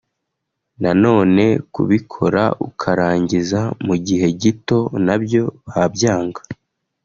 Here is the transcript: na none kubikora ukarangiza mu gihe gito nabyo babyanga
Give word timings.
na 0.81 0.91
none 1.03 1.43
kubikora 1.73 2.43
ukarangiza 2.67 3.59
mu 3.85 3.95
gihe 4.05 4.27
gito 4.41 4.79
nabyo 5.05 5.43
babyanga 5.73 6.41